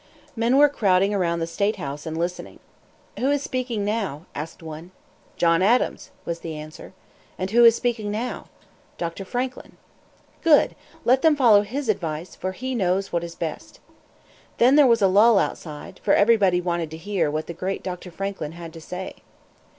Men 0.35 0.57
were 0.57 0.67
crowding 0.67 1.13
around 1.13 1.41
the 1.41 1.45
State 1.45 1.75
House 1.75 2.07
and 2.07 2.17
listening. 2.17 2.59
"Who 3.19 3.29
is 3.29 3.43
speaking 3.43 3.85
now?" 3.85 4.25
asked 4.33 4.63
one. 4.63 4.89
"John 5.37 5.61
Adams," 5.61 6.09
was 6.25 6.39
the 6.39 6.55
answer. 6.55 6.93
"And 7.37 7.51
who 7.51 7.63
is 7.63 7.75
speaking 7.75 8.09
now?" 8.09 8.47
"Doctor 8.97 9.23
Franklin." 9.23 9.77
"Good! 10.43 10.75
Let 11.05 11.21
them 11.21 11.35
follow 11.35 11.61
his 11.61 11.87
advice, 11.87 12.33
for 12.35 12.53
he 12.53 12.73
knows 12.73 13.13
what 13.13 13.23
is 13.23 13.35
best." 13.35 13.79
Then 14.57 14.75
there 14.75 14.87
was 14.87 15.03
a 15.03 15.07
lull 15.07 15.37
outside, 15.37 15.99
for 16.03 16.15
everybody 16.15 16.59
wanted 16.61 16.89
to 16.89 16.97
hear 16.97 17.29
what 17.29 17.45
the 17.45 17.53
great 17.53 17.83
Dr. 17.83 18.09
Franklin 18.09 18.53
had 18.53 18.73
to 18.73 18.81
say. 18.81 19.17